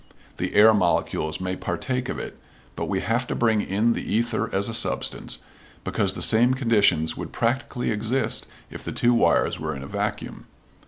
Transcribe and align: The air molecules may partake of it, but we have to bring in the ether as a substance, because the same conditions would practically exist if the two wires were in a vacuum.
The 0.37 0.55
air 0.55 0.73
molecules 0.73 1.39
may 1.39 1.55
partake 1.55 2.09
of 2.09 2.17
it, 2.17 2.35
but 2.75 2.85
we 2.85 3.01
have 3.01 3.27
to 3.27 3.35
bring 3.35 3.61
in 3.61 3.93
the 3.93 4.01
ether 4.15 4.49
as 4.51 4.67
a 4.67 4.73
substance, 4.73 5.43
because 5.83 6.13
the 6.13 6.23
same 6.23 6.55
conditions 6.55 7.15
would 7.15 7.31
practically 7.31 7.91
exist 7.91 8.47
if 8.71 8.83
the 8.83 8.91
two 8.93 9.13
wires 9.13 9.59
were 9.59 9.75
in 9.75 9.83
a 9.83 9.87
vacuum. 9.87 10.47